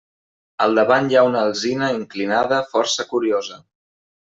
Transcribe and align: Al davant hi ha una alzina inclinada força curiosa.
Al 0.65 0.73
davant 0.79 1.11
hi 1.11 1.19
ha 1.21 1.25
una 1.29 1.45
alzina 1.49 1.93
inclinada 2.01 2.61
força 2.75 3.11
curiosa. 3.15 3.65